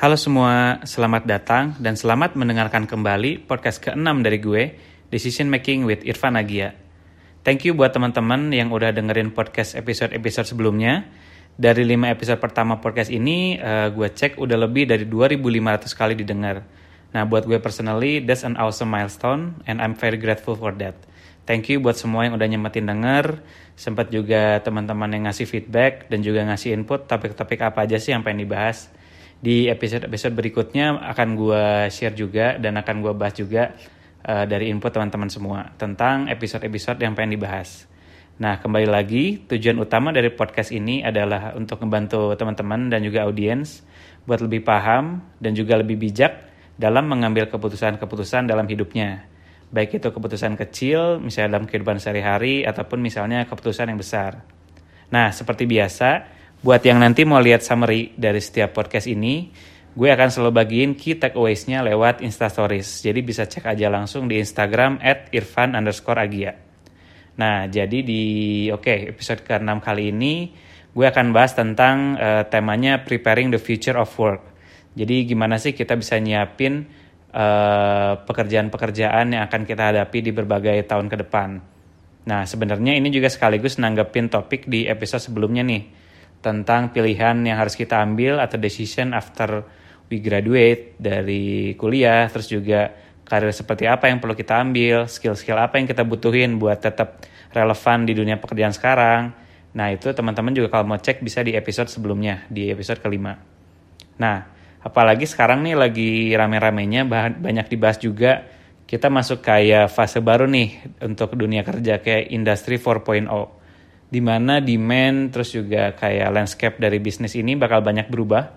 [0.00, 4.62] Halo semua, selamat datang dan selamat mendengarkan kembali podcast ke-6 dari gue,
[5.12, 6.72] Decision Making with Irfan Agia.
[7.44, 11.04] Thank you buat teman-teman yang udah dengerin podcast episode-episode sebelumnya.
[11.52, 16.64] Dari 5 episode pertama podcast ini, uh, gue cek udah lebih dari 2.500 kali didengar.
[17.12, 20.96] Nah, buat gue personally, that's an awesome milestone and I'm very grateful for that.
[21.44, 23.44] Thank you buat semua yang udah nyempetin denger,
[23.76, 28.24] sempat juga teman-teman yang ngasih feedback dan juga ngasih input topik-topik apa aja sih yang
[28.24, 28.88] pengen dibahas
[29.40, 33.72] di episode-episode berikutnya akan gue share juga dan akan gue bahas juga
[34.28, 37.88] uh, dari input teman-teman semua tentang episode-episode yang pengen dibahas.
[38.40, 43.84] Nah, kembali lagi, tujuan utama dari podcast ini adalah untuk membantu teman-teman dan juga audiens
[44.24, 46.48] buat lebih paham dan juga lebih bijak
[46.80, 49.28] dalam mengambil keputusan-keputusan dalam hidupnya.
[49.68, 54.40] Baik itu keputusan kecil, misalnya dalam kehidupan sehari-hari, ataupun misalnya keputusan yang besar.
[55.12, 59.48] Nah, seperti biasa, Buat yang nanti mau lihat summary dari setiap podcast ini,
[59.96, 63.00] gue akan selalu bagiin key takeaways-nya lewat Instastories.
[63.00, 65.32] Jadi bisa cek aja langsung di Instagram at.
[67.40, 68.22] Nah, jadi di
[68.68, 70.52] oke okay, episode ke-6 kali ini,
[70.92, 74.52] gue akan bahas tentang uh, temanya Preparing the Future of Work.
[74.92, 76.84] Jadi gimana sih kita bisa nyiapin
[77.32, 81.56] uh, pekerjaan-pekerjaan yang akan kita hadapi di berbagai tahun ke depan.
[82.28, 85.99] Nah, sebenarnya ini juga sekaligus nanggepin topik di episode sebelumnya nih
[86.40, 89.64] tentang pilihan yang harus kita ambil atau decision after
[90.08, 92.90] we graduate dari kuliah, terus juga
[93.28, 97.22] karir seperti apa yang perlu kita ambil, skill-skill apa yang kita butuhin buat tetap
[97.54, 99.30] relevan di dunia pekerjaan sekarang.
[99.70, 103.38] Nah itu teman-teman juga kalau mau cek bisa di episode sebelumnya, di episode kelima.
[104.18, 104.50] Nah,
[104.82, 107.06] apalagi sekarang nih lagi rame-ramenya
[107.38, 108.42] banyak dibahas juga,
[108.90, 113.59] kita masuk kayak fase baru nih untuk dunia kerja kayak industri 4.0
[114.10, 118.50] di mana demand terus juga kayak landscape dari bisnis ini bakal banyak berubah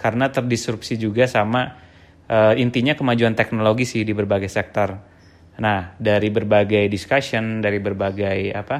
[0.00, 1.76] karena terdisrupsi juga sama
[2.28, 4.96] uh, intinya kemajuan teknologi sih di berbagai sektor.
[5.56, 8.78] Nah, dari berbagai discussion, dari berbagai apa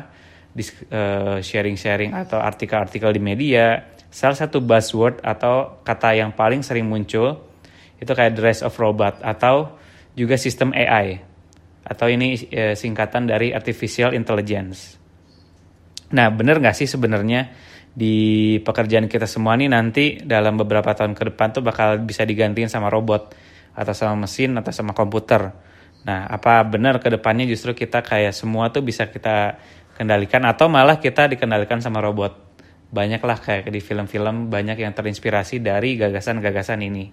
[0.56, 7.44] uh, sharing-sharing atau artikel-artikel di media, salah satu buzzword atau kata yang paling sering muncul
[7.96, 9.80] itu kayak the rise of robot atau
[10.12, 11.20] juga sistem AI
[11.84, 15.05] atau ini uh, singkatan dari artificial intelligence.
[16.14, 17.50] Nah, bener nggak sih sebenarnya
[17.96, 22.68] di pekerjaan kita semua nih nanti dalam beberapa tahun ke depan tuh bakal bisa digantiin
[22.68, 23.32] sama robot
[23.72, 25.50] atau sama mesin atau sama komputer.
[26.06, 29.58] Nah, apa benar ke depannya justru kita kayak semua tuh bisa kita
[29.96, 32.36] kendalikan atau malah kita dikendalikan sama robot?
[32.92, 37.10] Banyaklah kayak di film-film banyak yang terinspirasi dari gagasan-gagasan ini.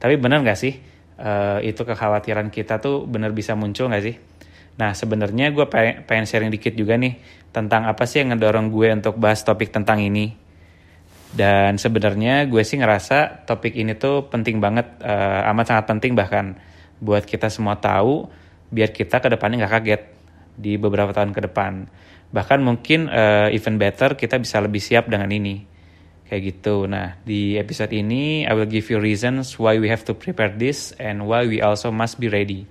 [0.00, 0.72] Tapi benar nggak sih
[1.20, 4.16] uh, itu kekhawatiran kita tuh benar bisa muncul nggak sih?
[4.80, 5.68] Nah sebenarnya gue
[6.08, 10.02] pengen sharing dikit juga nih tentang apa sih yang ngedorong gue untuk bahas topik tentang
[10.02, 10.34] ini.
[11.30, 16.58] Dan sebenarnya gue sih ngerasa topik ini tuh penting banget, uh, amat sangat penting bahkan
[16.98, 18.26] buat kita semua tahu
[18.70, 20.02] biar kita ke depannya nggak kaget
[20.58, 21.86] di beberapa tahun ke depan.
[22.30, 25.66] Bahkan mungkin uh, even better kita bisa lebih siap dengan ini.
[26.30, 26.86] Kayak gitu.
[26.86, 30.94] Nah, di episode ini I will give you reasons why we have to prepare this
[31.02, 32.66] and why we also must be ready.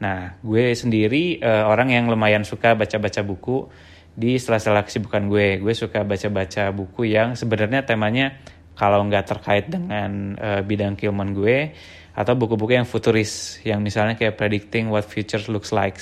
[0.00, 3.68] Nah, gue sendiri uh, orang yang lumayan suka baca-baca buku
[4.16, 5.60] di sela-sela kesibukan gue.
[5.60, 8.40] Gue suka baca-baca buku yang sebenarnya temanya
[8.74, 11.76] kalau nggak terkait dengan uh, bidang keilmuan gue
[12.16, 16.00] atau buku-buku yang futuris yang misalnya kayak predicting what future looks like.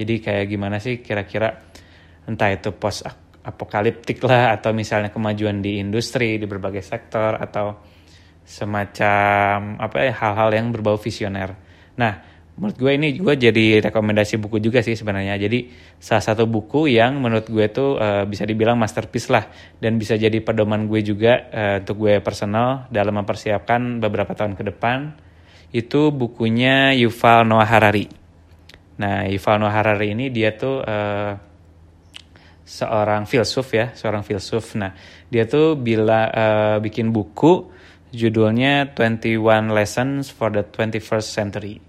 [0.00, 1.68] Jadi kayak gimana sih kira-kira
[2.24, 3.04] entah itu post
[3.44, 7.80] apokaliptik lah atau misalnya kemajuan di industri di berbagai sektor atau
[8.44, 11.52] semacam apa ya hal-hal yang berbau visioner.
[11.96, 12.27] Nah,
[12.58, 15.38] menurut gue ini gue jadi rekomendasi buku juga sih sebenarnya.
[15.38, 15.70] Jadi
[16.02, 19.46] salah satu buku yang menurut gue tuh uh, bisa dibilang masterpiece lah.
[19.78, 24.74] Dan bisa jadi pedoman gue juga uh, untuk gue personal dalam mempersiapkan beberapa tahun ke
[24.74, 25.14] depan.
[25.70, 28.10] Itu bukunya Yuval Noah Harari.
[28.98, 31.32] Nah Yuval Noah Harari ini dia tuh uh,
[32.66, 34.74] seorang filsuf ya seorang filsuf.
[34.74, 34.98] Nah
[35.30, 37.70] dia tuh bila uh, bikin buku
[38.10, 41.87] judulnya 21 Lessons for the 21st Century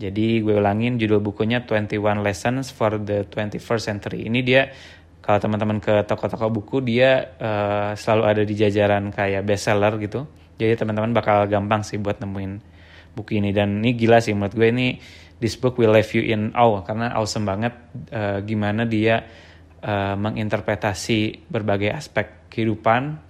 [0.00, 4.24] jadi gue ulangin judul bukunya 21 Lessons for the 21st Century.
[4.24, 4.72] Ini dia
[5.20, 10.24] kalau teman-teman ke toko-toko buku dia uh, selalu ada di jajaran kayak bestseller gitu.
[10.56, 12.52] Jadi teman-teman bakal gampang sih buat nemuin
[13.12, 14.96] buku ini dan ini gila sih menurut gue ini
[15.36, 17.76] this book will leave you in awe karena awesome banget
[18.16, 19.20] uh, gimana dia
[19.84, 23.28] uh, menginterpretasi berbagai aspek kehidupan.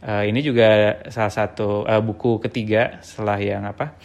[0.00, 4.00] Uh, ini juga salah satu uh, buku ketiga setelah yang apa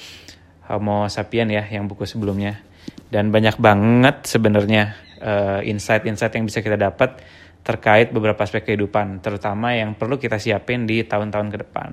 [0.71, 2.63] Homo sapien ya yang buku sebelumnya
[3.11, 7.19] dan banyak banget sebenarnya uh, insight-insight yang bisa kita dapat
[7.61, 11.91] terkait beberapa aspek kehidupan terutama yang perlu kita siapin di tahun-tahun ke depan.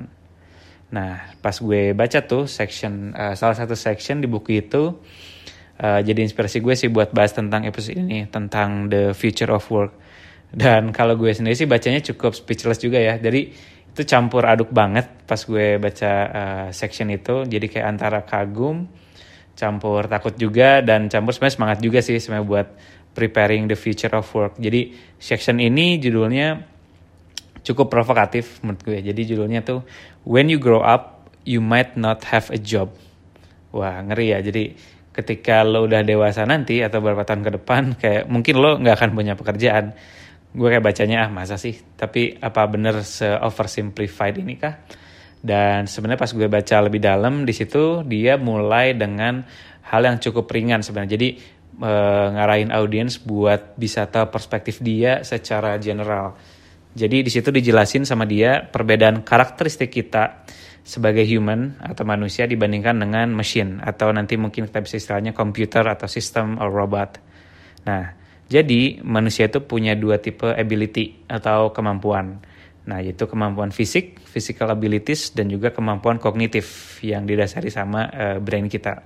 [0.89, 4.97] Nah, pas gue baca tuh section uh, salah satu section di buku itu
[5.83, 9.93] uh, jadi inspirasi gue sih buat bahas tentang episode ini tentang the future of work.
[10.49, 13.21] Dan kalau gue sendiri sih bacanya cukup speechless juga ya.
[13.21, 13.53] Jadi
[13.99, 17.43] itu campur aduk banget pas gue baca uh, section itu.
[17.43, 18.87] Jadi kayak antara kagum,
[19.59, 22.69] campur takut juga dan campur sebenarnya semangat juga sih sebenarnya buat
[23.19, 24.55] preparing the future of work.
[24.63, 26.63] Jadi section ini judulnya
[27.67, 29.03] cukup provokatif menurut gue.
[29.03, 29.83] Jadi judulnya tuh
[30.23, 32.95] When You Grow Up You Might Not Have a Job.
[33.75, 34.39] Wah ngeri ya.
[34.39, 34.79] Jadi
[35.11, 39.11] ketika lo udah dewasa nanti atau beberapa tahun ke depan kayak mungkin lo nggak akan
[39.19, 39.99] punya pekerjaan.
[40.55, 41.77] Gue kayak bacanya ah masa sih.
[41.77, 44.81] Tapi apa bener se oversimplified ini kah?
[45.39, 49.45] Dan sebenarnya pas gue baca lebih dalam di situ dia mulai dengan
[49.87, 51.15] hal yang cukup ringan sebenarnya.
[51.15, 51.29] Jadi
[51.79, 51.93] e,
[52.35, 56.35] ngarahin audiens buat bisa tahu perspektif dia secara general
[56.99, 60.43] jadi di situ dijelasin sama dia perbedaan karakteristik kita
[60.83, 66.11] sebagai human atau manusia dibandingkan dengan mesin atau nanti mungkin kita bisa istilahnya komputer atau
[66.11, 67.23] sistem or robot.
[67.87, 68.18] Nah,
[68.49, 72.41] jadi manusia itu punya dua tipe ability atau kemampuan.
[72.89, 78.65] Nah, yaitu kemampuan fisik, physical abilities, dan juga kemampuan kognitif yang didasari sama uh, brain
[78.65, 79.05] kita.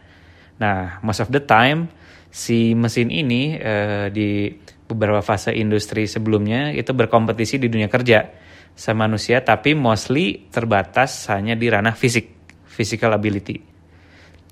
[0.62, 1.91] Nah, most of the time
[2.31, 4.55] si mesin ini uh, di
[4.87, 8.31] beberapa fase industri sebelumnya itu berkompetisi di dunia kerja
[8.73, 13.61] sama manusia tapi mostly terbatas hanya di ranah fisik, physical ability.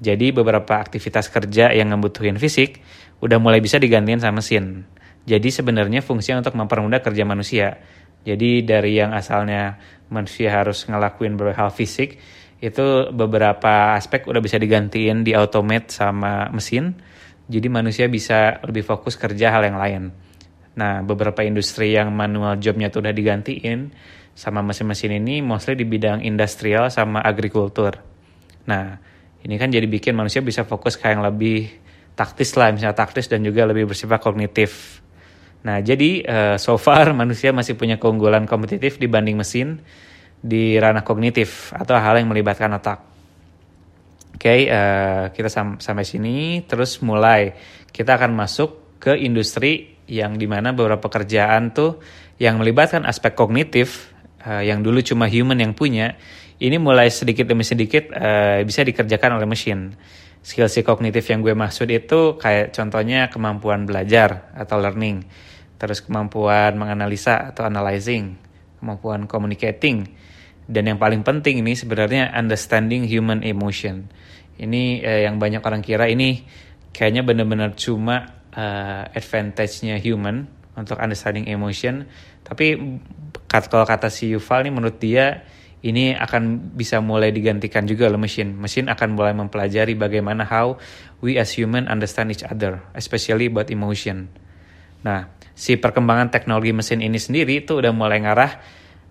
[0.00, 2.80] Jadi beberapa aktivitas kerja yang membutuhkan fisik
[3.20, 4.84] udah mulai bisa digantiin sama mesin.
[5.28, 7.80] Jadi sebenarnya fungsinya untuk mempermudah kerja manusia.
[8.24, 9.80] Jadi dari yang asalnya
[10.12, 12.20] manusia harus ngelakuin beberapa hal fisik,
[12.60, 16.96] itu beberapa aspek udah bisa digantiin di automate sama mesin.
[17.50, 20.02] Jadi manusia bisa lebih fokus kerja hal yang lain.
[20.76, 23.90] Nah, beberapa industri yang manual jobnya tuh udah digantiin
[24.36, 27.98] sama mesin-mesin ini mostly di bidang industrial sama agrikultur.
[28.70, 28.96] Nah,
[29.42, 31.89] ini kan jadi bikin manusia bisa fokus ke yang lebih
[32.20, 35.00] taktis lah, misalnya taktis dan juga lebih bersifat kognitif.
[35.64, 39.80] Nah, jadi uh, so far manusia masih punya keunggulan kompetitif dibanding mesin
[40.40, 43.08] di ranah kognitif atau hal yang melibatkan otak.
[44.40, 47.52] Oke, eh, kita sam sampai sini, terus mulai
[47.92, 52.00] kita akan masuk ke industri yang di mana beberapa pekerjaan tuh
[52.40, 54.08] yang melibatkan aspek kognitif
[54.48, 56.16] uh, yang dulu cuma human yang punya
[56.56, 58.16] ini mulai sedikit demi sedikit
[58.64, 59.92] bisa dikerjakan oleh mesin.
[60.40, 65.28] Skill si kognitif yang gue maksud itu kayak contohnya kemampuan belajar atau learning,
[65.76, 68.40] terus kemampuan menganalisa atau analyzing,
[68.80, 70.08] kemampuan communicating,
[70.64, 74.08] dan yang paling penting ini sebenarnya understanding human emotion.
[74.56, 76.40] Ini eh, yang banyak orang kira ini
[76.90, 82.06] kayaknya benar-benar cuma uh, advantage-nya human untuk understanding emotion.
[82.42, 82.80] Tapi
[83.46, 85.44] kalau kata si Yuval nih menurut dia
[85.80, 88.52] ini akan bisa mulai digantikan juga oleh mesin.
[88.52, 90.76] Mesin akan mulai mempelajari bagaimana how
[91.24, 94.28] we as human understand each other, especially about emotion.
[95.00, 98.60] Nah, si perkembangan teknologi mesin ini sendiri itu udah mulai ngarah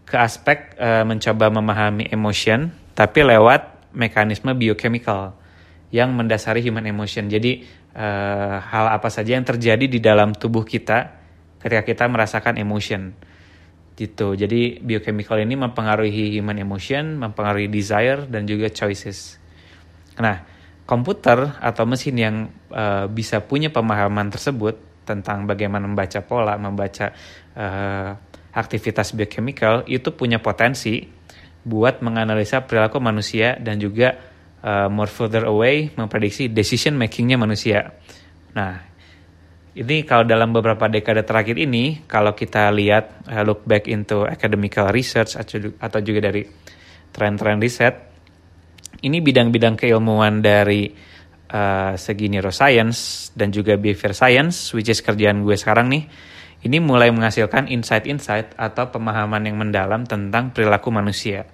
[0.06, 5.34] ke aspek uh, mencoba memahami emotion, tapi lewat mekanisme biochemical
[5.90, 7.26] yang mendasari human emotion.
[7.34, 7.66] Jadi
[7.98, 11.18] uh, hal apa saja yang terjadi di dalam tubuh kita
[11.58, 13.18] ketika kita merasakan emotion
[14.00, 14.40] gitu.
[14.40, 19.36] Jadi biochemical ini mempengaruhi human emotion, mempengaruhi desire dan juga choices.
[20.16, 20.40] Nah,
[20.88, 22.36] komputer atau mesin yang
[22.72, 27.12] uh, bisa punya pemahaman tersebut tentang bagaimana membaca pola, membaca
[27.60, 28.16] uh,
[28.56, 31.06] aktivitas biochemical itu punya potensi
[31.62, 34.18] buat menganalisa perilaku manusia dan juga
[34.66, 37.94] uh, more further away memprediksi decision makingnya manusia.
[38.58, 38.89] Nah,
[39.78, 44.90] ini kalau dalam beberapa dekade terakhir ini, kalau kita lihat uh, look back into academical
[44.90, 46.42] research atau juga dari
[47.14, 47.94] tren-tren riset,
[49.06, 50.90] ini bidang-bidang keilmuan dari
[51.54, 56.04] uh, segi neuroscience dan juga behavior science, which is kerjaan gue sekarang nih,
[56.66, 61.48] ini mulai menghasilkan insight-insight atau pemahaman yang mendalam tentang perilaku manusia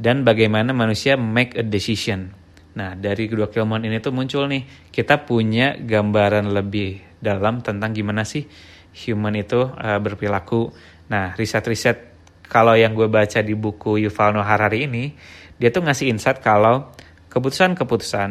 [0.00, 2.32] dan bagaimana manusia make a decision.
[2.72, 8.26] Nah, dari kedua keilmuan ini tuh muncul nih, kita punya gambaran lebih dalam tentang gimana
[8.26, 8.44] sih
[9.06, 10.74] human itu uh, berperilaku.
[11.08, 12.12] Nah, riset-riset
[12.50, 15.14] kalau yang gue baca di buku Yuval Noah Harari ini,
[15.56, 16.90] dia tuh ngasih insight kalau
[17.30, 18.30] keputusan-keputusan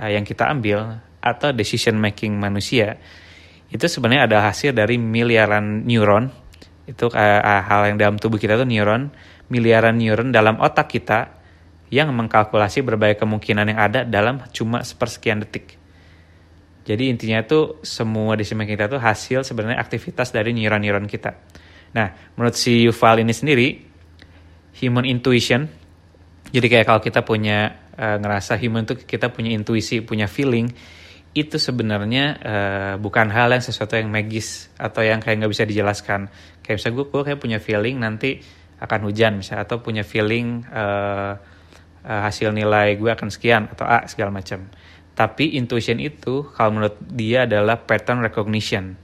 [0.00, 2.96] uh, yang kita ambil atau decision making manusia
[3.70, 6.32] itu sebenarnya ada hasil dari miliaran neuron.
[6.88, 9.14] Itu uh, hal yang dalam tubuh kita tuh neuron
[9.50, 11.42] miliaran neuron dalam otak kita
[11.90, 15.79] yang mengkalkulasi berbagai kemungkinan yang ada dalam cuma sepersekian detik.
[16.80, 21.36] Jadi intinya itu semua di kita itu hasil sebenarnya aktivitas dari neuron-neuron kita.
[21.92, 22.08] Nah,
[22.38, 23.68] menurut si Yuval ini sendiri,
[24.80, 25.66] human intuition
[26.50, 30.66] Jadi kayak kalau kita punya uh, ngerasa human tuh kita punya intuisi, punya feeling,
[31.30, 36.26] itu sebenarnya uh, bukan hal yang sesuatu yang magis atau yang kayak nggak bisa dijelaskan.
[36.58, 38.42] Kayak misalnya gue, gue kayak punya feeling nanti
[38.82, 41.38] akan hujan misalnya atau punya feeling uh,
[42.02, 44.66] uh, hasil nilai gue akan sekian atau A segala macam.
[45.20, 48.96] Tapi intuition itu kalau menurut dia adalah pattern recognition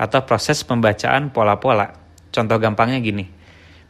[0.00, 1.92] atau proses pembacaan pola-pola.
[2.32, 3.28] Contoh gampangnya gini.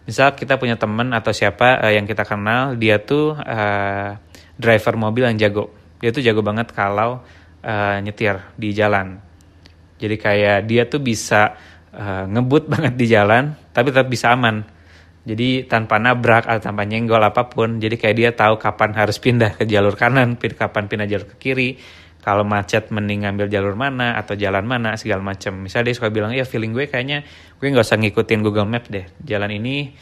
[0.02, 4.18] Misal kita punya teman atau siapa uh, yang kita kenal, dia tuh uh,
[4.58, 5.70] driver mobil yang jago.
[6.02, 7.22] Dia tuh jago banget kalau
[7.62, 9.22] uh, nyetir di jalan.
[10.02, 11.54] Jadi kayak dia tuh bisa
[11.94, 14.66] uh, ngebut banget di jalan, tapi tetap bisa aman.
[15.28, 19.60] Jadi tanpa nabrak atau tanpa nyenggol apa pun, jadi kayak dia tahu kapan harus pindah
[19.60, 21.76] ke jalur kanan, kapan pindah jalur ke kiri,
[22.28, 25.64] kalau macet mending ngambil jalur mana atau jalan mana segala macam.
[25.64, 27.24] Misalnya dia suka bilang ya feeling gue kayaknya
[27.56, 29.08] gue nggak usah ngikutin Google Map deh.
[29.22, 29.92] Jalan ini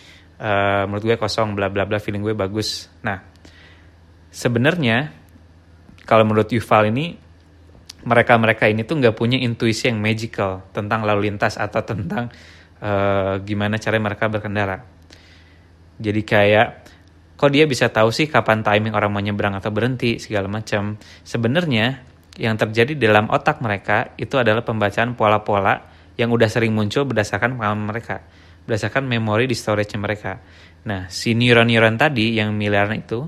[0.41, 2.89] uh, menurut gue kosong bla bla bla feeling gue bagus.
[3.05, 3.21] Nah
[4.33, 5.13] sebenarnya
[6.03, 7.15] kalau menurut Yuval ini
[8.07, 12.31] mereka-mereka ini tuh nggak punya intuisi yang magical tentang lalu lintas atau tentang
[12.81, 14.96] uh, gimana cara mereka berkendara.
[15.97, 16.69] Jadi kayak
[17.37, 20.97] kok dia bisa tahu sih kapan timing orang mau nyebrang atau berhenti segala macam.
[21.25, 22.05] Sebenarnya
[22.37, 27.93] yang terjadi dalam otak mereka itu adalah pembacaan pola-pola yang udah sering muncul berdasarkan pengalaman
[27.93, 28.25] mereka,
[28.65, 30.41] berdasarkan memori di storage mereka.
[30.89, 33.25] Nah, si neuron-neuron tadi yang miliaran itu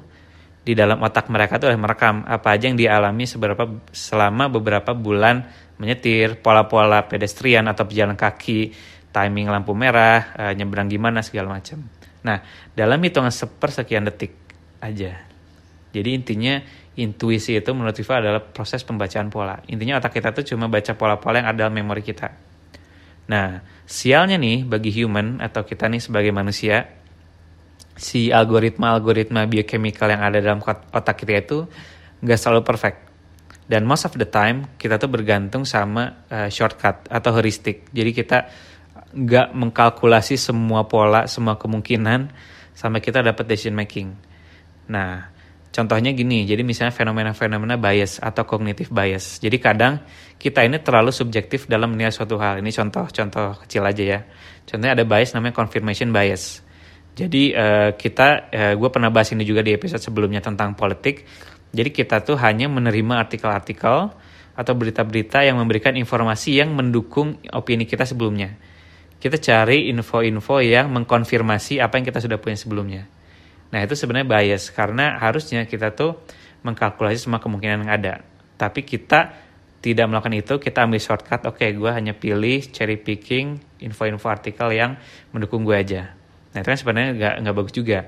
[0.62, 5.48] di dalam otak mereka tuh merekam apa aja yang dialami seberapa selama beberapa bulan
[5.80, 8.75] menyetir, pola-pola pedestrian atau pejalan kaki,
[9.08, 11.97] timing lampu merah, e, nyebrang gimana segala macam.
[12.26, 12.42] Nah,
[12.75, 14.34] dalam hitungan sepersekian detik
[14.82, 15.22] aja.
[15.94, 16.60] Jadi intinya
[16.98, 19.62] intuisi itu menurut Viva adalah proses pembacaan pola.
[19.70, 22.34] Intinya otak kita tuh cuma baca pola-pola yang ada dalam memori kita.
[23.28, 26.88] Nah, sialnya nih bagi human atau kita nih sebagai manusia,
[27.98, 31.58] si algoritma-algoritma biochemical yang ada dalam otak kita itu
[32.25, 32.98] nggak selalu perfect.
[33.68, 37.84] Dan most of the time kita tuh bergantung sama uh, shortcut atau heuristik.
[37.92, 38.48] Jadi kita
[39.14, 42.32] nggak mengkalkulasi semua pola, semua kemungkinan
[42.76, 44.12] sampai kita dapat decision making.
[44.88, 45.28] Nah,
[45.72, 49.40] contohnya gini, jadi misalnya fenomena-fenomena bias atau cognitive bias.
[49.40, 50.00] Jadi kadang
[50.36, 52.60] kita ini terlalu subjektif dalam menilai suatu hal.
[52.60, 54.20] Ini contoh-contoh kecil aja ya.
[54.68, 56.68] Contohnya ada bias namanya confirmation bias
[57.18, 61.26] jadi uh, kita, uh, gue pernah bahas ini juga di episode sebelumnya tentang politik.
[61.74, 64.14] Jadi kita tuh hanya menerima artikel-artikel
[64.54, 68.54] atau berita-berita yang memberikan informasi yang mendukung opini kita sebelumnya.
[69.18, 73.02] Kita cari info-info yang mengkonfirmasi apa yang kita sudah punya sebelumnya.
[73.75, 76.22] Nah itu sebenarnya bias karena harusnya kita tuh
[76.62, 78.14] mengkalkulasi semua kemungkinan yang ada.
[78.54, 79.34] Tapi kita
[79.78, 84.75] tidak melakukan itu, kita ambil shortcut, oke okay, gue hanya pilih cherry picking info-info artikel
[84.75, 84.98] yang
[85.30, 86.18] mendukung gue aja.
[86.54, 88.00] Nah itu kan sebenarnya nggak nggak bagus juga.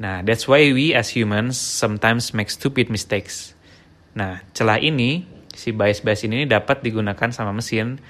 [0.00, 3.52] Nah that's why we as humans sometimes make stupid mistakes.
[4.16, 8.00] Nah celah ini si bias-bias ini dapat digunakan sama mesin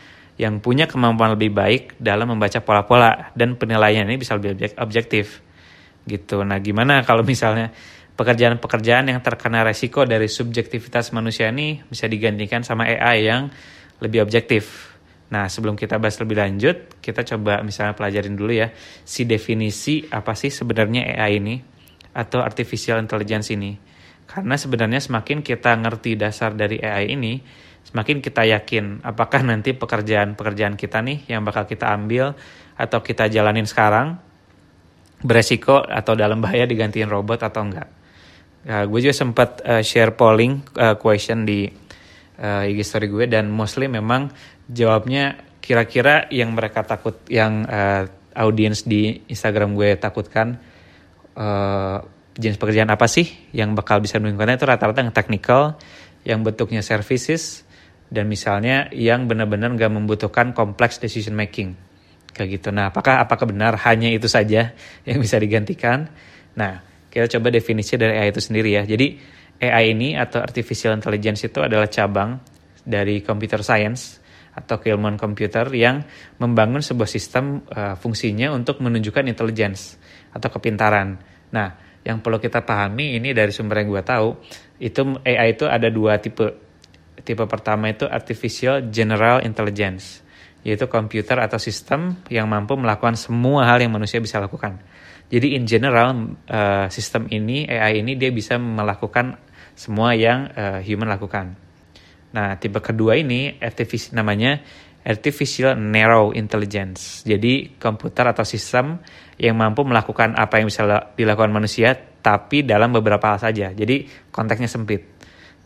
[0.40, 5.44] yang punya kemampuan lebih baik dalam membaca pola-pola dan penilaian ini bisa lebih objektif
[6.08, 6.42] gitu.
[6.42, 7.70] Nah gimana kalau misalnya
[8.16, 13.52] pekerjaan-pekerjaan yang terkena resiko dari subjektivitas manusia ini bisa digantikan sama AI yang
[14.00, 14.92] lebih objektif
[15.32, 18.68] Nah, sebelum kita bahas lebih lanjut, kita coba misalnya pelajarin dulu ya
[19.00, 21.56] si definisi apa sih sebenarnya AI ini
[22.12, 23.80] atau artificial intelligence ini.
[24.28, 27.40] Karena sebenarnya semakin kita ngerti dasar dari AI ini,
[27.86, 32.32] semakin kita yakin apakah nanti pekerjaan-pekerjaan kita nih yang bakal kita ambil
[32.78, 34.16] atau kita jalanin sekarang
[35.22, 37.88] beresiko atau dalam bahaya digantiin robot atau enggak.
[38.62, 41.66] Nah, gue juga sempat uh, share polling uh, question di
[42.38, 44.30] uh, IG story gue dan mostly memang
[44.70, 50.58] jawabnya kira-kira yang mereka takut yang uh, audiens di Instagram gue takutkan
[51.38, 51.98] uh,
[52.34, 55.62] jenis pekerjaan apa sih yang bakal bisa menunjukkan itu rata-rata yang technical
[56.22, 57.66] yang bentuknya services
[58.12, 61.72] dan misalnya yang benar-benar gak membutuhkan kompleks decision making
[62.36, 62.68] kayak gitu.
[62.68, 64.76] Nah, apakah apakah benar hanya itu saja
[65.08, 66.12] yang bisa digantikan?
[66.52, 68.84] Nah, kita coba definisi dari AI itu sendiri ya.
[68.84, 69.16] Jadi
[69.64, 72.36] AI ini atau artificial intelligence itu adalah cabang
[72.84, 74.20] dari computer science
[74.52, 76.04] atau keilmuan komputer yang
[76.36, 79.96] membangun sebuah sistem uh, fungsinya untuk menunjukkan intelligence
[80.28, 81.16] atau kepintaran.
[81.56, 81.68] Nah,
[82.04, 84.28] yang perlu kita pahami ini dari sumber yang gue tahu,
[84.82, 86.71] itu AI itu ada dua tipe.
[87.22, 90.26] Tipe pertama itu artificial general intelligence,
[90.66, 94.82] yaitu komputer atau sistem yang mampu melakukan semua hal yang manusia bisa lakukan.
[95.30, 99.38] Jadi in general uh, sistem ini AI ini dia bisa melakukan
[99.78, 101.54] semua yang uh, human lakukan.
[102.34, 104.60] Nah, tipe kedua ini artificial namanya
[105.06, 107.22] artificial narrow intelligence.
[107.22, 108.98] Jadi komputer atau sistem
[109.38, 113.70] yang mampu melakukan apa yang bisa dilakukan manusia tapi dalam beberapa hal saja.
[113.70, 115.21] Jadi konteksnya sempit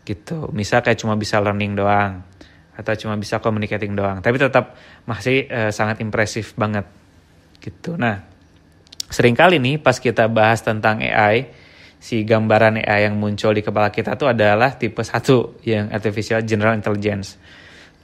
[0.06, 0.48] gitu.
[0.54, 2.22] Misal kayak cuma bisa learning doang
[2.76, 4.76] atau cuma bisa communicating doang, tapi tetap
[5.08, 6.84] masih uh, sangat impresif banget
[7.58, 7.96] gitu.
[7.96, 8.20] Nah,
[9.08, 11.50] sering kali nih pas kita bahas tentang AI,
[11.96, 16.76] si gambaran AI yang muncul di kepala kita tuh adalah tipe satu yang artificial general
[16.76, 17.40] intelligence.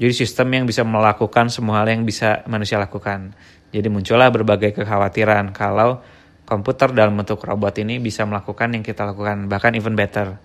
[0.01, 3.37] Jadi sistem yang bisa melakukan semua hal yang bisa manusia lakukan.
[3.71, 6.01] Jadi muncullah berbagai kekhawatiran kalau
[6.49, 10.41] komputer dalam bentuk robot ini bisa melakukan yang kita lakukan, bahkan even better.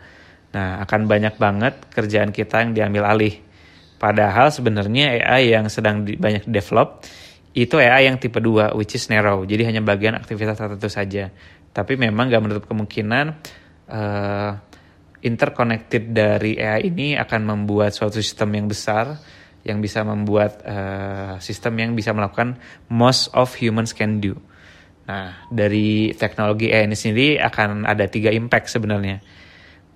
[0.56, 3.36] Nah, akan banyak banget kerjaan kita yang diambil alih.
[3.98, 7.04] Padahal sebenarnya AI yang sedang di, banyak develop
[7.58, 9.42] itu AI yang tipe 2, which is narrow.
[9.42, 11.34] Jadi hanya bagian aktivitas tertentu saja.
[11.74, 13.25] Tapi memang gak menutup kemungkinan
[13.89, 14.51] uh,
[15.25, 19.18] interconnected dari AI ini akan membuat suatu sistem yang besar
[19.66, 22.56] yang bisa membuat uh, sistem yang bisa melakukan
[22.88, 24.38] most of humans can do.
[25.10, 29.20] Nah, dari teknologi AI ini sendiri akan ada tiga impact sebenarnya.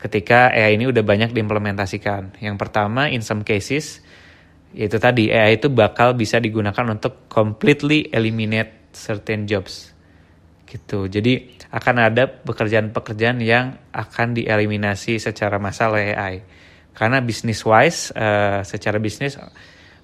[0.01, 2.41] Ketika AI ini udah banyak diimplementasikan.
[2.41, 4.01] Yang pertama, in some cases,
[4.73, 9.93] yaitu tadi AI itu bakal bisa digunakan untuk completely eliminate certain jobs.
[10.65, 11.05] Gitu.
[11.05, 16.41] Jadi akan ada pekerjaan-pekerjaan yang akan dieliminasi secara massal AI.
[16.97, 19.37] Karena business wise, uh, secara bisnis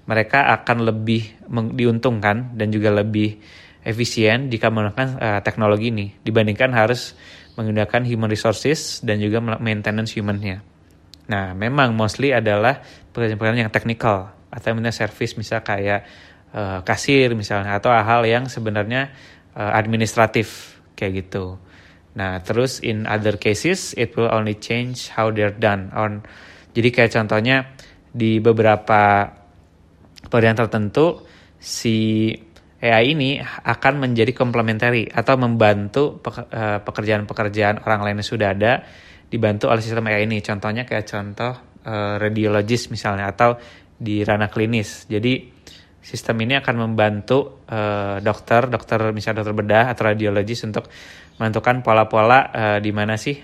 [0.07, 1.35] mereka akan lebih
[1.75, 3.35] diuntungkan dan juga lebih
[3.83, 7.15] efisien jika menggunakan uh, teknologi ini dibandingkan harus
[7.57, 10.61] menggunakan human resources dan juga maintenance humannya.
[11.27, 12.79] Nah, memang mostly adalah
[13.11, 16.07] pekerjaan-pekerjaan yang technical atau misalnya service misal kayak
[16.55, 19.11] uh, kasir misalnya atau hal yang sebenarnya
[19.57, 21.59] uh, administratif kayak gitu.
[22.15, 26.23] Nah, terus in other cases it will only change how they're done on
[26.77, 27.73] jadi kayak contohnya
[28.13, 29.33] di beberapa
[30.29, 31.25] pekerjaan tertentu
[31.57, 32.29] si
[32.77, 36.21] AI ini akan menjadi komplementari atau membantu
[36.53, 38.85] eh, pekerjaan-pekerjaan orang lain yang sudah ada
[39.27, 40.39] dibantu oleh sistem AI ini.
[40.39, 41.51] Contohnya kayak contoh
[41.83, 43.59] uh, radiologis misalnya atau
[43.99, 45.03] di ranah klinis.
[45.11, 45.51] Jadi
[45.99, 50.87] sistem ini akan membantu uh, dokter, dokter misalnya dokter bedah atau radiologis untuk
[51.43, 52.49] menentukan pola-pola
[52.81, 53.37] di mana sih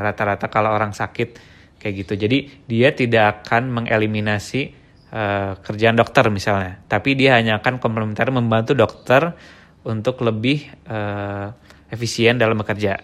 [0.00, 1.28] rata-rata kalau orang sakit
[1.76, 2.16] kayak gitu.
[2.16, 4.81] Jadi dia tidak akan mengeliminasi
[5.12, 9.36] uh, kerjaan dokter misalnya, tapi dia hanya akan komplementer membantu dokter
[9.84, 11.52] untuk lebih uh,
[11.92, 12.98] efisien dalam bekerja.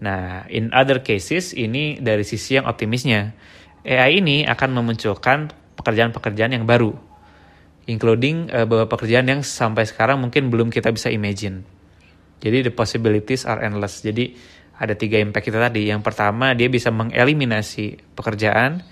[0.00, 3.36] Nah, in other cases ini dari sisi yang optimisnya,
[3.84, 6.94] AI ini akan memunculkan pekerjaan-pekerjaan yang baru,
[7.86, 11.62] including uh, beberapa pekerjaan yang sampai sekarang mungkin belum kita bisa imagine.
[12.38, 14.00] Jadi the possibilities are endless.
[14.00, 14.30] Jadi
[14.78, 15.90] ada tiga impact kita tadi.
[15.90, 18.86] Yang pertama dia bisa mengeliminasi pekerjaan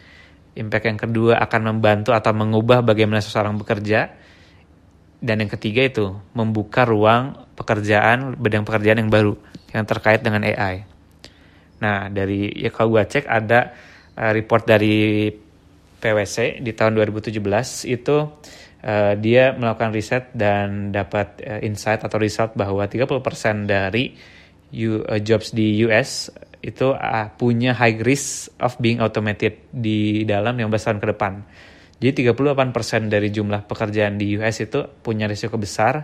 [0.56, 4.16] Impact yang kedua akan membantu atau mengubah bagaimana seseorang bekerja.
[5.20, 9.36] Dan yang ketiga itu membuka ruang pekerjaan, bidang pekerjaan yang baru
[9.72, 10.84] yang terkait dengan AI.
[11.80, 13.72] Nah, dari ya kalau gue cek ada
[14.16, 15.28] uh, report dari
[16.00, 17.36] PwC di tahun 2017
[17.88, 18.16] itu
[18.84, 24.16] uh, dia melakukan riset dan dapat uh, insight atau result bahwa 30% dari
[24.76, 26.32] U, uh, jobs di US
[26.66, 31.32] itu uh, punya high risk of being automated di dalam yang tahun ke depan.
[32.02, 36.02] Jadi 38% dari jumlah pekerjaan di US itu punya risiko besar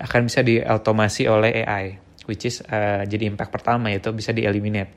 [0.00, 4.90] akan bisa diotomasi oleh AI, which is uh, jadi impact pertama yaitu bisa dieliminate.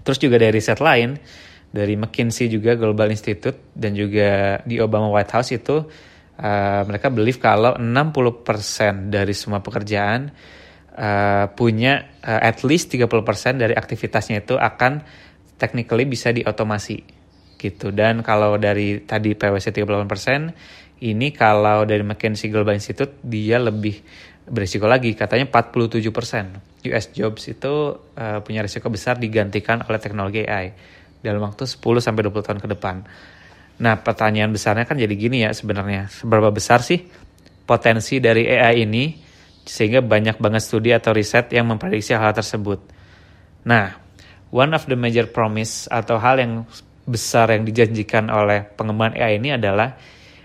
[0.00, 1.20] Terus juga dari riset lain,
[1.68, 5.76] dari McKinsey juga Global Institute dan juga di Obama White House itu
[6.40, 10.32] uh, mereka believe kalau 60% dari semua pekerjaan
[10.96, 13.06] uh, punya uh, at least 30%
[13.60, 15.04] dari aktivitasnya itu akan
[15.60, 17.04] technically bisa diotomasi
[17.60, 17.92] gitu.
[17.92, 24.00] Dan kalau dari tadi PwC 38%, ini kalau dari McKinsey Global Institute dia lebih
[24.50, 27.72] berisiko lagi, katanya 47% US jobs itu
[28.16, 30.72] uh, punya risiko besar digantikan oleh teknologi AI
[31.20, 33.04] dalam waktu 10 sampai 20 tahun ke depan.
[33.80, 37.04] Nah, pertanyaan besarnya kan jadi gini ya sebenarnya, seberapa besar sih
[37.64, 39.04] potensi dari AI ini
[39.64, 42.80] sehingga banyak banget studi atau riset yang memprediksi hal tersebut.
[43.64, 43.96] Nah,
[44.50, 46.52] one of the major promise atau hal yang
[47.06, 49.98] besar yang dijanjikan oleh pengembangan AI ini adalah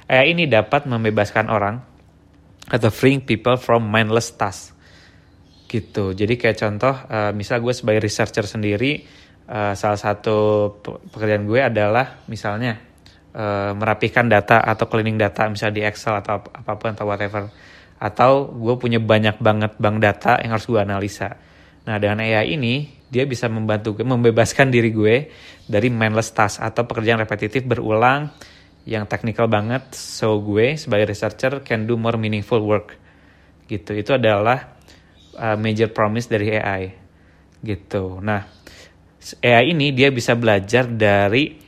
[0.05, 1.81] AI ini dapat membebaskan orang
[2.65, 4.73] atau freeing people from mindless tasks
[5.65, 6.13] gitu.
[6.13, 9.01] Jadi kayak contoh, uh, misal gue sebagai researcher sendiri,
[9.49, 10.69] uh, salah satu
[11.09, 12.77] pekerjaan gue adalah misalnya
[13.33, 17.49] uh, merapikan data atau cleaning data, misalnya di Excel atau ap apa pun atau whatever
[17.95, 21.39] atau gue punya banyak banget bank data yang harus gue analisa.
[21.85, 25.29] Nah dengan AI ini dia bisa membantu gue membebaskan diri gue
[25.69, 28.33] dari mindless task atau pekerjaan repetitif berulang
[28.85, 29.95] yang technical banget.
[29.95, 32.97] So gue sebagai researcher can do more meaningful work.
[33.65, 33.97] Gitu.
[33.97, 34.77] Itu adalah
[35.37, 36.83] uh, major promise dari AI.
[37.65, 38.21] gitu.
[38.21, 38.45] Nah,
[39.41, 41.64] AI ini dia bisa belajar dari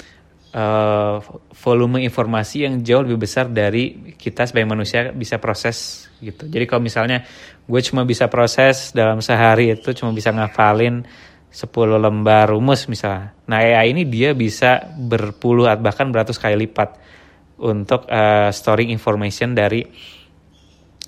[0.58, 1.22] uh,
[1.54, 6.50] volume informasi yang jauh lebih besar dari kita sebagai manusia bisa proses gitu.
[6.50, 7.22] Jadi kalau misalnya
[7.70, 11.06] gue cuma bisa proses dalam sehari itu cuma bisa ngafalin
[11.54, 11.70] 10
[12.02, 13.38] lembar rumus misalnya.
[13.46, 16.98] Nah AI ini dia bisa berpuluh bahkan beratus kali lipat
[17.62, 19.82] untuk uh, storing information dari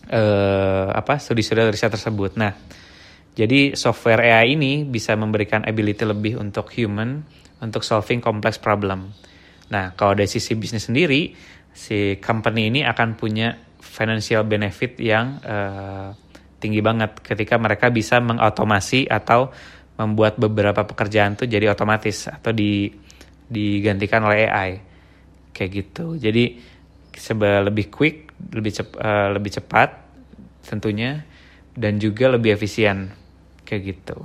[0.09, 2.37] uh, apa studi-studi riset tersebut.
[2.37, 2.53] Nah
[3.33, 7.23] jadi software AI ini bisa memberikan ability lebih untuk human
[7.59, 9.11] untuk solving complex problem.
[9.69, 11.33] Nah, kalau dari sisi bisnis sendiri,
[11.69, 16.11] si company ini akan punya financial benefit yang uh,
[16.59, 19.49] tinggi banget ketika mereka bisa mengautomasi atau
[19.99, 22.91] membuat beberapa pekerjaan tuh jadi otomatis atau di
[23.49, 24.71] digantikan oleh AI
[25.51, 26.15] kayak gitu.
[26.15, 26.59] Jadi
[27.09, 29.89] sebab lebih quick, lebih cep, uh, lebih cepat
[30.63, 31.23] tentunya
[31.75, 33.11] dan juga lebih efisien
[33.67, 34.19] kayak gitu.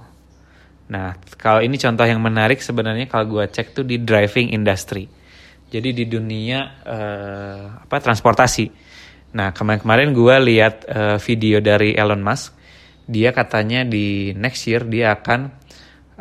[0.93, 5.09] Nah, kalau ini contoh yang menarik sebenarnya kalau gue cek tuh di driving industry.
[5.75, 8.71] Jadi di dunia uh, apa transportasi.
[9.35, 12.55] Nah, kemarin-kemarin gue lihat uh, video dari Elon Musk.
[13.11, 15.51] Dia katanya di next year dia akan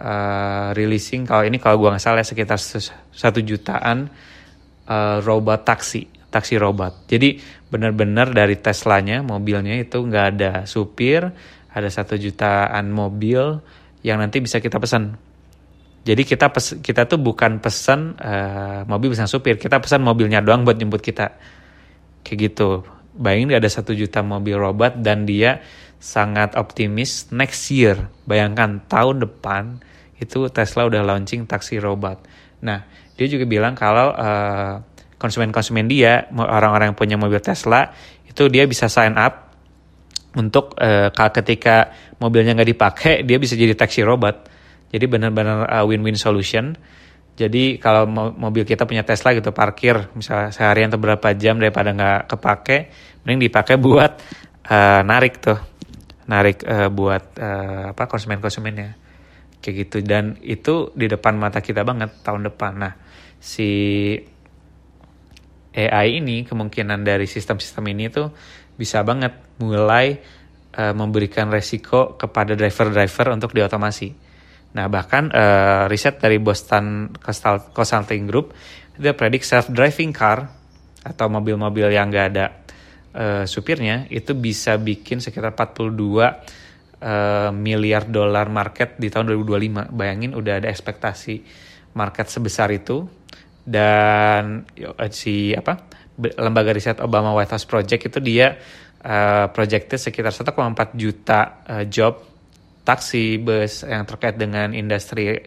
[0.02, 2.58] uh, releasing kalau ini kalau gue nggak salah sekitar
[3.14, 4.10] satu jutaan
[4.90, 7.06] uh, robot taksi, taksi robot.
[7.06, 7.38] Jadi
[7.70, 11.30] benar-benar dari Teslanya mobilnya itu nggak ada supir,
[11.70, 13.62] ada satu jutaan mobil
[14.02, 15.33] yang nanti bisa kita pesan.
[16.04, 20.68] Jadi kita pes, kita tuh bukan pesan uh, mobil pesan supir, kita pesan mobilnya doang
[20.68, 21.32] buat jemput kita.
[22.28, 22.84] Kayak gitu.
[23.16, 25.64] Bayangin ada satu juta mobil robot dan dia
[26.04, 28.12] sangat optimis next year.
[28.28, 29.80] Bayangkan tahun depan
[30.20, 32.20] itu Tesla udah launching taksi robot.
[32.68, 32.84] Nah,
[33.16, 34.84] dia juga bilang kalau uh,
[35.16, 37.96] konsumen-konsumen dia, orang-orang yang punya mobil Tesla,
[38.28, 39.56] itu dia bisa sign up
[40.36, 44.53] untuk uh, ketika mobilnya nggak dipakai dia bisa jadi taksi robot
[44.94, 46.78] jadi benar-benar uh, win-win solution.
[47.34, 52.30] Jadi kalau mobil kita punya Tesla gitu parkir misalnya seharian atau berapa jam daripada nggak
[52.30, 52.94] kepake
[53.26, 54.22] mending dipakai buat
[54.70, 55.58] uh, narik tuh.
[56.30, 59.02] Narik uh, buat uh, apa konsumen-konsumennya.
[59.66, 59.98] Kayak gitu.
[60.06, 62.72] Dan itu di depan mata kita banget tahun depan.
[62.78, 62.94] Nah
[63.42, 63.74] si
[65.74, 68.30] AI ini kemungkinan dari sistem-sistem ini tuh
[68.78, 70.22] bisa banget mulai
[70.78, 74.23] uh, memberikan resiko kepada driver-driver untuk diotomasi.
[74.74, 77.14] Nah bahkan uh, riset dari Boston
[77.74, 78.54] Consulting Group
[78.98, 80.46] dia predik self-driving car
[81.04, 82.46] atau mobil-mobil yang gak ada
[83.14, 89.94] uh, supirnya itu bisa bikin sekitar 42 uh, miliar dolar market di tahun 2025.
[89.94, 91.36] Bayangin udah ada ekspektasi
[91.94, 93.06] market sebesar itu
[93.64, 94.68] dan
[95.14, 95.88] si apa
[96.20, 98.58] lembaga riset Obama White House Project itu dia
[99.02, 100.54] uh, projected sekitar 1,4
[100.98, 102.33] juta uh, job
[102.84, 105.40] taksi bus yang terkait dengan industri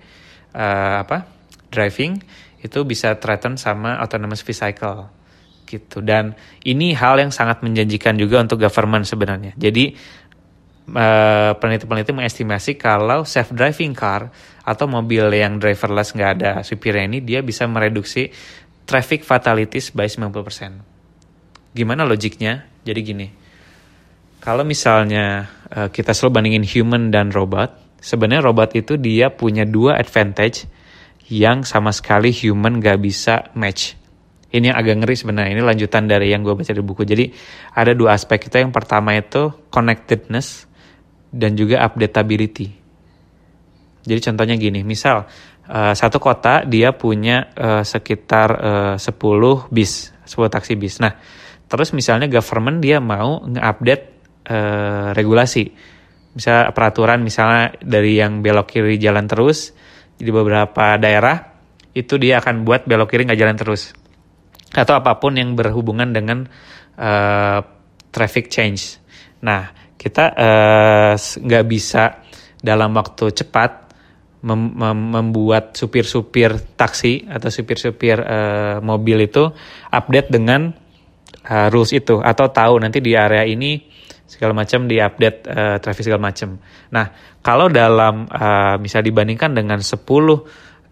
[0.56, 1.28] uh, apa
[1.68, 2.18] driving
[2.64, 5.12] itu bisa threaten sama autonomous vehicle
[5.66, 9.92] gitu dan ini hal yang sangat menjanjikan juga untuk government sebenarnya jadi
[11.58, 14.30] peneliti-peneliti uh, mengestimasi kalau self driving car
[14.62, 18.30] atau mobil yang driverless nggak ada supirnya ini dia bisa mereduksi
[18.86, 21.74] traffic fatalities by 90%.
[21.74, 22.70] Gimana logiknya?
[22.86, 23.26] Jadi gini,
[24.46, 29.98] kalau misalnya uh, kita selalu bandingin human dan robot, sebenarnya robot itu dia punya dua
[29.98, 30.70] advantage
[31.26, 33.98] yang sama sekali human gak bisa match.
[34.54, 37.02] Ini yang agak ngeri sebenarnya, ini lanjutan dari yang gue baca di buku.
[37.02, 37.26] Jadi
[37.74, 40.70] ada dua aspek itu, yang pertama itu connectedness
[41.34, 42.70] dan juga updatability.
[44.06, 45.26] Jadi contohnya gini, misal
[45.66, 49.10] uh, satu kota dia punya uh, sekitar uh, 10
[49.74, 51.02] bis, 10 taksi bis.
[51.02, 51.18] Nah,
[51.66, 54.15] terus misalnya government dia mau nge-update
[54.46, 55.64] uh, regulasi.
[56.36, 59.72] Misal peraturan misalnya dari yang belok kiri jalan terus
[60.16, 61.56] di beberapa daerah
[61.96, 63.96] itu dia akan buat belok kiri nggak jalan terus.
[64.76, 66.44] Atau apa pun yang berhubungan dengan
[67.00, 67.60] uh,
[68.12, 69.00] traffic change.
[69.40, 70.36] Nah, kita
[71.40, 72.20] nggak uh, bisa
[72.60, 73.86] dalam waktu cepat
[74.46, 79.50] mem mem membuat supir-supir taksi atau supir-supir uh, mobil itu
[79.90, 80.70] update dengan
[81.50, 83.80] uh, rules itu atau tahu nanti di area ini
[84.26, 86.58] segala macam diupdate uh, traffic segala macam.
[86.90, 87.06] Nah,
[87.40, 90.02] kalau dalam uh, bisa dibandingkan dengan 10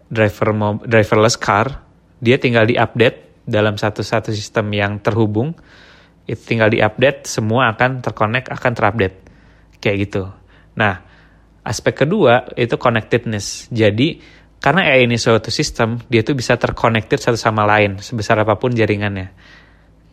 [0.07, 0.49] driver
[0.87, 1.83] driverless car,
[2.23, 5.53] dia tinggal diupdate dalam satu-satu sistem yang terhubung,
[6.25, 9.17] itu tinggal diupdate, semua akan terkonek, akan terupdate.
[9.83, 10.23] Kayak gitu.
[10.79, 11.15] Nah,
[11.65, 13.73] Aspek kedua itu connectedness.
[13.73, 14.21] Jadi
[14.61, 18.69] karena AI ini suatu sistem, dia tuh bisa terconnected satu sama lain sebesar apa pun
[18.69, 19.33] jaringannya.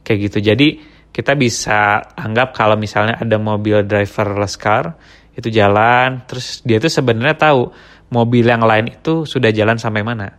[0.00, 0.38] Kayak gitu.
[0.40, 0.68] Jadi
[1.12, 4.96] kita bisa anggap kalau misalnya ada mobil driverless car,
[5.33, 7.72] itu jalan terus dia tuh sebenarnya tahu
[8.12, 10.37] mobil yang lain itu sudah jalan sampai mana.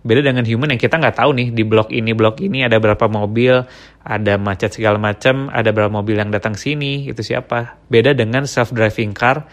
[0.00, 3.04] Beda dengan human yang kita nggak tahu nih di blok ini blok ini ada berapa
[3.04, 3.68] mobil
[4.00, 7.80] ada macet segala macam ada berapa mobil yang datang sini itu siapa.
[7.92, 9.44] Beda dengan self driving car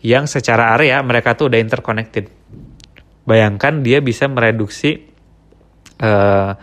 [0.00, 2.32] yang secara area mereka tuh udah interconnected.
[3.28, 5.04] Bayangkan dia bisa mereduksi
[6.00, 6.56] uh,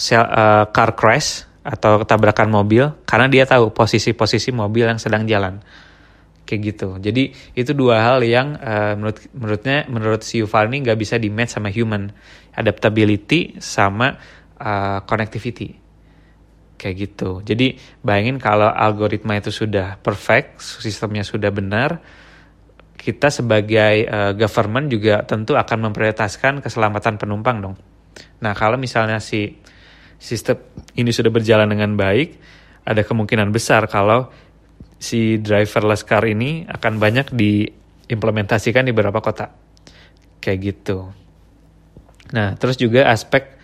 [0.00, 5.64] sel, uh, car crash atau tabrakan mobil karena dia tahu posisi-posisi mobil yang sedang jalan
[6.44, 7.00] kayak gitu.
[7.00, 11.56] Jadi itu dua hal yang uh, menurut menurutnya menurut si Yuval nggak bisa di match
[11.56, 12.12] sama human
[12.52, 14.20] adaptability sama
[14.60, 15.80] uh, connectivity
[16.76, 17.40] kayak gitu.
[17.40, 22.04] Jadi bayangin kalau algoritma itu sudah perfect, sistemnya sudah benar,
[22.92, 27.76] kita sebagai uh, government juga tentu akan memprioritaskan keselamatan penumpang dong.
[28.44, 29.63] Nah kalau misalnya si
[30.18, 30.60] sistem
[30.94, 32.38] ini sudah berjalan dengan baik,
[32.84, 34.28] ada kemungkinan besar kalau
[35.00, 39.52] si driverless car ini akan banyak diimplementasikan di beberapa kota.
[40.40, 41.12] Kayak gitu.
[42.32, 43.54] Nah, terus juga aspek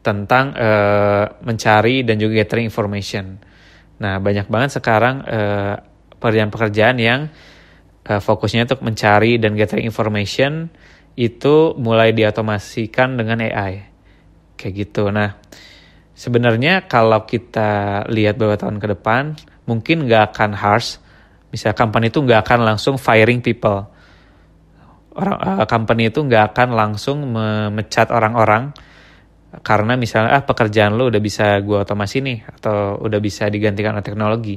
[0.00, 3.42] tentang uh, mencari dan juga gathering information.
[3.98, 5.74] Nah, banyak banget sekarang uh,
[6.16, 7.28] pekerjaan-pekerjaan yang
[8.06, 10.70] uh, fokusnya untuk mencari dan gathering information
[11.16, 13.88] itu mulai diotomasikan dengan AI.
[14.54, 15.08] Kayak gitu.
[15.10, 15.36] Nah,
[16.16, 19.36] sebenarnya kalau kita lihat beberapa tahun ke depan,
[19.68, 20.98] mungkin nggak akan harsh.
[21.52, 23.86] Misalnya company itu nggak akan langsung firing people.
[25.12, 28.72] Orang uh, company itu nggak akan langsung memecat orang-orang
[29.64, 34.04] karena misalnya ah pekerjaan lo udah bisa gue otomasi nih atau udah bisa digantikan oleh
[34.04, 34.56] teknologi.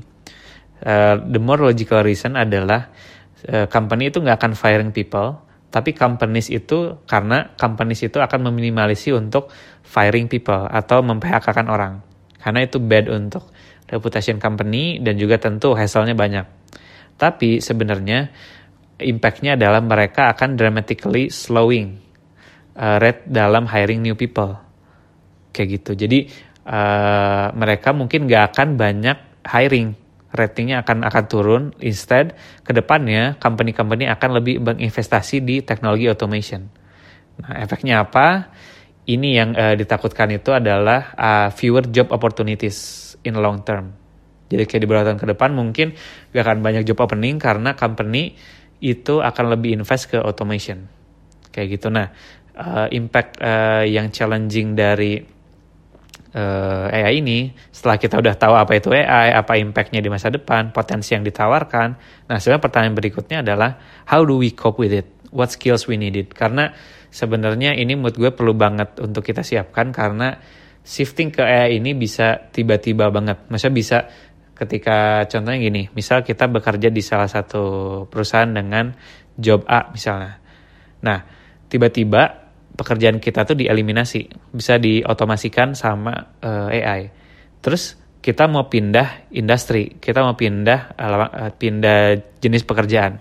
[0.80, 2.92] Uh, the more logical reason adalah
[3.48, 5.40] uh, company itu nggak akan firing people,
[5.70, 9.54] tapi companies itu karena companies itu akan meminimalisi untuk
[9.86, 12.02] firing people atau memphk orang
[12.40, 13.52] karena itu bad untuk
[13.90, 16.46] reputation company dan juga tentu hasilnya banyak.
[17.20, 18.32] Tapi sebenarnya
[19.02, 22.00] impactnya adalah mereka akan dramatically slowing
[22.80, 24.56] uh, rate dalam hiring new people.
[25.52, 25.92] Kayak gitu.
[26.08, 26.30] Jadi
[26.70, 29.98] uh, mereka mungkin gak akan banyak hiring.
[30.30, 31.64] Ratingnya akan akan turun.
[31.82, 36.70] Instead, ke depannya company-company akan lebih berinvestasi di teknologi automation.
[37.42, 38.54] Nah, efeknya apa?
[39.10, 43.90] Ini yang uh, ditakutkan itu adalah uh, fewer job opportunities in long term.
[44.54, 45.94] Jadi kayak di beberapa tahun ke depan mungkin
[46.34, 48.38] gak akan banyak job opening karena company
[48.82, 50.86] itu akan lebih invest ke automation.
[51.50, 51.90] Kayak gitu.
[51.90, 52.14] Nah,
[52.54, 55.39] uh, impact uh, yang challenging dari
[56.34, 60.70] uh, AI ini setelah kita udah tahu apa itu AI, apa impactnya di masa depan,
[60.70, 61.90] potensi yang ditawarkan.
[62.30, 65.08] Nah, sebenarnya pertanyaan berikutnya adalah how do we cope with it?
[65.30, 66.34] What skills we needed?
[66.34, 66.74] Karena
[67.10, 70.38] sebenarnya ini menurut gue perlu banget untuk kita siapkan karena
[70.86, 73.46] shifting ke AI ini bisa tiba-tiba banget.
[73.50, 73.98] Maksudnya bisa
[74.58, 77.64] ketika contohnya gini, misal kita bekerja di salah satu
[78.10, 78.92] perusahaan dengan
[79.38, 80.42] job A misalnya.
[81.00, 81.20] Nah,
[81.72, 82.49] tiba-tiba
[82.80, 87.02] pekerjaan kita tuh dieliminasi, bisa diotomasikan sama uh, eh, AI.
[87.60, 92.00] Terus kita mau pindah industri, kita mau pindah uh, pindah
[92.40, 93.20] jenis pekerjaan.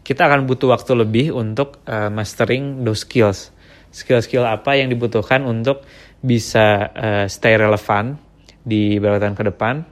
[0.00, 3.52] Kita akan butuh waktu lebih untuk uh, mastering those skills.
[3.92, 5.84] Skill-skill apa yang dibutuhkan untuk
[6.24, 8.16] bisa uh, stay relevan
[8.64, 9.84] di beberapa ke depan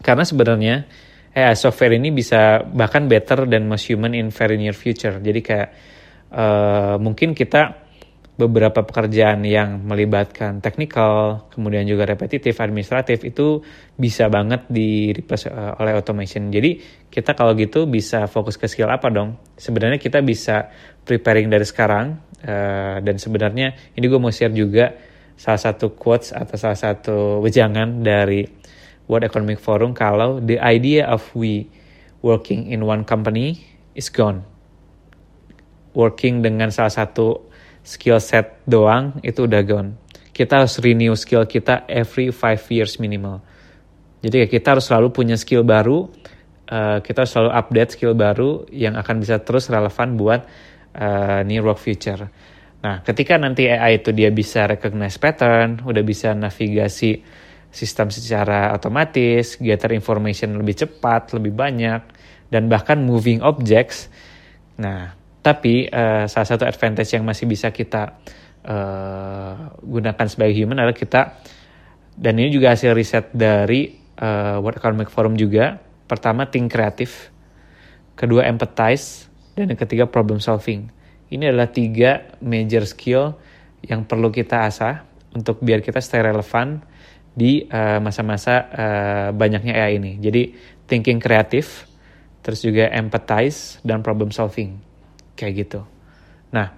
[0.00, 0.76] karena sebenarnya
[1.34, 5.68] eh software ini bisa bahkan better than most human in very near future jadi kayak
[6.32, 7.83] uh, mungkin kita
[8.34, 13.62] beberapa pekerjaan yang melibatkan technical, kemudian juga repetitif, administratif itu
[13.94, 16.50] bisa banget di replace uh, oleh automation.
[16.50, 19.38] Jadi kita kalau gitu bisa fokus ke skill apa dong?
[19.54, 20.66] Sebenarnya kita bisa
[21.06, 24.90] preparing dari sekarang uh, dan sebenarnya ini gue mau share juga
[25.38, 28.42] salah satu quotes atau salah satu wejangan dari
[29.06, 31.70] World Economic Forum kalau the idea of we
[32.18, 33.62] working in one company
[33.94, 34.42] is gone.
[35.94, 37.53] Working dengan salah satu
[37.84, 39.94] skill set doang itu udah gone.
[40.34, 43.38] Kita harus renew skill kita every five years minimal.
[44.24, 46.08] Jadi kita harus selalu punya skill baru,
[46.72, 50.48] uh, kita harus selalu update skill baru yang akan bisa terus relevan buat
[50.96, 52.26] uh, near work future.
[52.84, 57.20] Nah, ketika nanti AI itu dia bisa recognize pattern, udah bisa navigasi
[57.72, 62.00] sistem secara otomatis, gather information lebih cepat, lebih banyak,
[62.48, 64.08] dan bahkan moving objects.
[64.76, 68.16] Nah, tapi uh, salah satu advantage yang masih bisa kita
[68.64, 71.36] uh, gunakan sebagai human adalah kita,
[72.16, 73.92] dan ini juga hasil riset dari
[74.24, 75.76] uh, World Economic Forum juga.
[76.08, 77.28] Pertama, think kreatif.
[78.16, 79.28] Kedua, empathize.
[79.52, 80.88] Dan yang ketiga, problem solving
[81.28, 83.36] ini adalah tiga major skill
[83.84, 85.04] yang perlu kita asah
[85.36, 86.80] untuk biar kita stay relevan
[87.34, 87.66] di
[88.00, 90.12] masa-masa uh, uh, banyaknya AI ini.
[90.22, 90.54] Jadi
[90.86, 91.90] thinking kreatif,
[92.40, 94.93] terus juga empathize dan problem solving
[95.34, 95.80] kayak gitu.
[96.54, 96.70] Nah,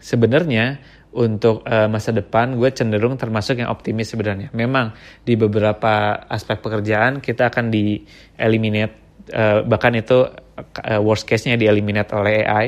[0.00, 0.80] sebenarnya
[1.14, 4.50] untuk uh, masa depan gue cenderung termasuk yang optimis sebenarnya.
[4.50, 8.02] Memang di beberapa aspek pekerjaan kita akan di
[8.34, 12.66] eliminate uh, bahkan itu uh, worst case-nya di eliminate oleh AI.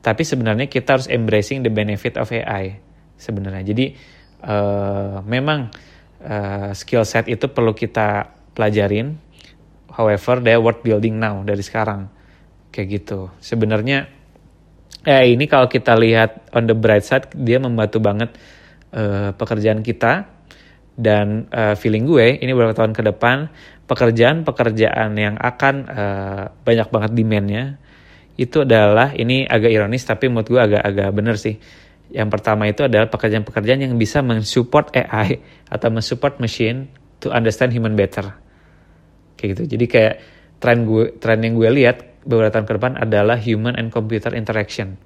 [0.00, 2.76] Tapi sebenarnya kita harus embracing the benefit of AI
[3.16, 3.64] sebenarnya.
[3.64, 3.86] Jadi
[4.44, 5.72] uh, memang
[6.24, 9.16] uh, skill set itu perlu kita pelajarin.
[9.90, 12.19] However, they worth building now dari sekarang.
[12.70, 13.30] Kayak gitu.
[13.42, 14.06] Sebenarnya
[15.06, 18.36] eh ini kalau kita lihat on the bright side dia membantu banget
[18.92, 20.28] uh, pekerjaan kita
[20.92, 23.48] dan uh, feeling gue ini beberapa tahun ke depan
[23.88, 27.80] pekerjaan-pekerjaan yang akan uh, banyak banget demandnya
[28.40, 31.60] itu adalah ini agak ironis tapi menurut gue agak-agak bener sih.
[32.10, 36.88] Yang pertama itu adalah pekerjaan-pekerjaan yang bisa mensupport AI atau mensupport machine
[37.20, 38.32] to understand human better.
[39.36, 39.76] Kayak gitu.
[39.76, 40.14] Jadi kayak
[40.56, 45.00] tren gue tren yang gue lihat beberapa tahun ke depan adalah human and computer interaction.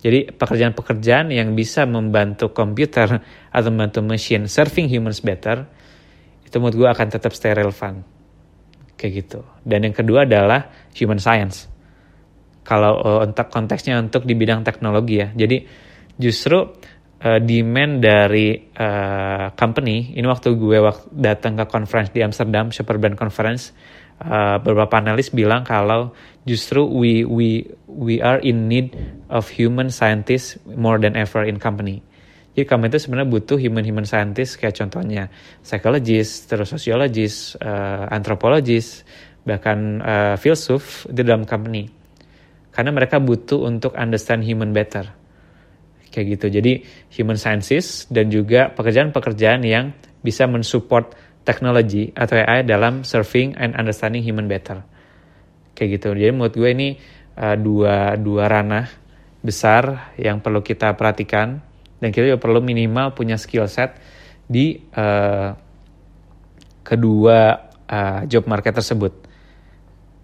[0.00, 3.20] Jadi pekerjaan-pekerjaan yang bisa membantu komputer
[3.52, 5.68] atau membantu mesin serving humans better,
[6.40, 8.00] itu menurut gue akan tetap stay relevan.
[8.96, 9.40] Kayak gitu.
[9.60, 11.68] Dan yang kedua adalah human science.
[12.64, 15.28] Kalau uh, untuk konteksnya untuk di bidang teknologi ya.
[15.36, 15.68] Jadi
[16.16, 20.80] justru uh, demand dari uh, company, ini waktu gue
[21.12, 23.76] datang ke conference di Amsterdam, Superbrand Conference,
[24.20, 26.12] uh, beberapa analis bilang kalau
[26.44, 28.92] justru we we we are in need
[29.32, 32.04] of human scientists more than ever in company.
[32.50, 35.30] Jadi kami itu sebenarnya butuh human-human scientist kayak contohnya
[35.62, 39.06] psychologist, terus sociologist, uh, anthropologist,
[39.46, 41.86] bahkan uh, filsuf di dalam company.
[42.74, 45.06] Karena mereka butuh untuk understand human better.
[46.10, 46.46] Kayak gitu.
[46.58, 46.72] Jadi
[47.14, 54.20] human sciences dan juga pekerjaan-pekerjaan yang bisa mensupport teknologi atau AI dalam serving and understanding
[54.20, 54.84] human better.
[55.72, 56.12] Kayak gitu.
[56.12, 56.88] Jadi menurut gue ini
[57.40, 58.86] uh, dua dua ranah
[59.40, 61.64] besar yang perlu kita perhatikan
[62.00, 63.96] dan kita juga perlu minimal punya skill set
[64.44, 65.56] di uh,
[66.84, 67.38] kedua
[67.88, 69.12] uh, job market tersebut.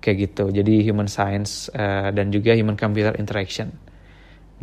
[0.05, 0.45] Kayak gitu.
[0.53, 3.86] Jadi human science uh, dan juga human computer interaction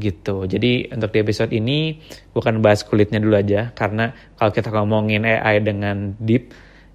[0.02, 0.50] gitu.
[0.50, 2.02] Jadi untuk di episode ini
[2.34, 6.50] gue akan bahas kulitnya dulu aja karena kalau kita ngomongin AI dengan deep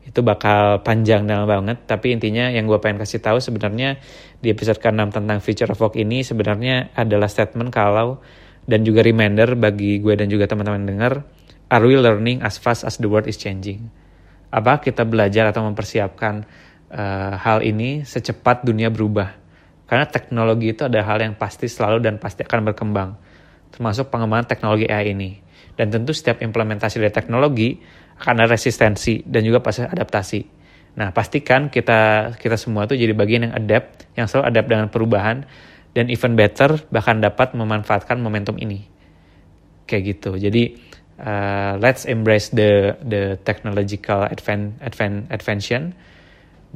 [0.08, 1.84] itu bakal panjang dalam banget.
[1.84, 4.00] Tapi intinya yang gue pengen kasih tahu sebenarnya
[4.40, 8.18] di episode ke-6 tentang future of work ini sebenarnya adalah statement kalau
[8.64, 11.12] dan juga reminder bagi gue dan juga teman-teman dengar
[11.68, 13.92] are we learning as fast as the world is changing?
[14.48, 16.48] Apa kita belajar atau mempersiapkan
[16.88, 19.47] uh, hal ini secepat dunia berubah?
[19.88, 23.16] Karena teknologi itu ada hal yang pasti selalu dan pasti akan berkembang,
[23.72, 25.40] termasuk pengembangan teknologi AI ini.
[25.72, 27.80] Dan tentu setiap implementasi dari teknologi
[28.20, 30.40] akan ada resistensi dan juga pasti adaptasi.
[31.00, 35.36] Nah, pastikan kita kita semua itu jadi bagian yang adapt, yang selalu adapt dengan perubahan
[35.96, 38.84] dan even better bahkan dapat memanfaatkan momentum ini.
[39.88, 40.36] Kayak gitu.
[40.36, 40.76] Jadi
[41.22, 45.96] uh, let's embrace the the technological advan, advan, advancement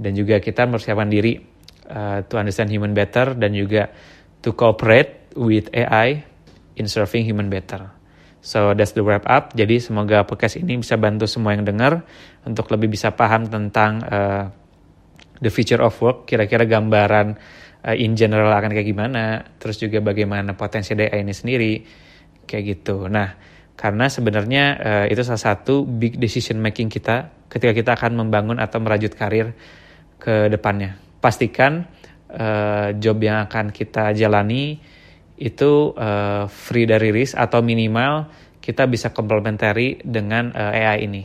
[0.01, 1.52] dan juga kita mempersiapkan diri
[1.93, 3.93] uh, to understand human better dan juga
[4.41, 6.25] to cooperate with AI
[6.81, 7.93] in serving human better.
[8.43, 9.55] So that's the wrap up.
[9.55, 12.03] Jadi semoga podcast ini bisa bantu semua yang dengar
[12.43, 14.51] untuk lebih bisa paham tentang uh,
[15.39, 16.27] the future of work.
[16.27, 17.39] Kira-kira gambaran
[17.87, 19.47] uh, in general akan kayak gimana.
[19.63, 21.73] Terus juga bagaimana potensi AI ini sendiri.
[22.43, 23.07] Kayak gitu.
[23.07, 23.31] Nah,
[23.79, 28.83] karena sebenarnya uh, itu salah satu big decision making kita ketika kita akan membangun atau
[28.83, 29.55] merajut karir
[30.19, 31.87] ke depannya pastikan
[32.35, 34.83] uh, job yang akan kita jalani
[35.39, 38.29] itu uh, free dari risk atau minimal
[38.63, 41.25] kita bisa komplementari dengan uh, eh, AI ini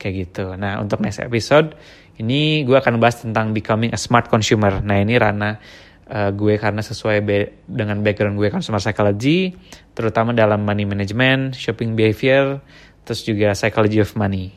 [0.00, 0.56] kayak gitu.
[0.56, 1.76] Nah untuk next episode
[2.16, 4.80] ini gue akan bahas tentang becoming a smart consumer.
[4.80, 5.60] Nah ini Rana
[6.08, 9.52] uh, gue karena sesuai be dengan background gue consumer psychology,
[9.92, 12.64] terutama dalam money management, shopping behavior,
[13.04, 14.56] terus juga psychology of money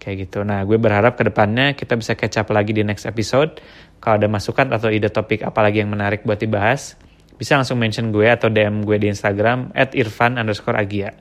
[0.00, 0.46] kayak gitu.
[0.46, 3.58] Nah gue berharap ke depannya kita bisa catch up lagi di next episode
[4.00, 6.96] kalau ada masukan atau ide topik apalagi yang menarik buat dibahas,
[7.36, 11.12] bisa langsung mention gue atau DM gue di Instagram at irfan underscore agia.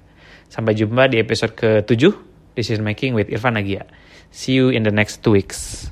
[0.49, 2.15] Sampai jumpa di episode ke-7
[2.57, 3.86] Decision Making with Irfan Agia.
[4.34, 5.91] See you in the next two weeks.